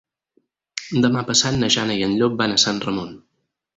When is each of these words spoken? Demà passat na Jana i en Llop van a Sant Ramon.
Demà 1.03 1.21
passat 1.29 1.57
na 1.59 1.71
Jana 1.75 1.99
i 1.99 2.01
en 2.07 2.17
Llop 2.23 2.41
van 2.41 2.55
a 2.55 2.59
Sant 2.65 2.81
Ramon. 2.87 3.13